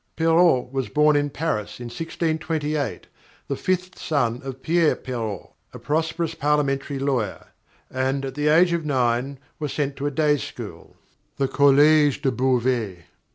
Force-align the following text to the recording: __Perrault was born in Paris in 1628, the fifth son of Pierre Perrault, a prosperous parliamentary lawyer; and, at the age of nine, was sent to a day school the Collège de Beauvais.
__Perrault 0.25 0.71
was 0.71 0.89
born 0.89 1.15
in 1.15 1.29
Paris 1.29 1.79
in 1.79 1.85
1628, 1.85 3.05
the 3.47 3.55
fifth 3.55 3.99
son 3.99 4.41
of 4.43 4.63
Pierre 4.63 4.95
Perrault, 4.95 5.53
a 5.73 5.77
prosperous 5.77 6.33
parliamentary 6.33 6.97
lawyer; 6.97 7.49
and, 7.91 8.25
at 8.25 8.33
the 8.33 8.47
age 8.47 8.73
of 8.73 8.83
nine, 8.83 9.37
was 9.59 9.71
sent 9.73 9.95
to 9.97 10.07
a 10.07 10.09
day 10.09 10.37
school 10.37 10.95
the 11.37 11.47
Collège 11.47 12.23
de 12.23 12.31
Beauvais. 12.31 13.03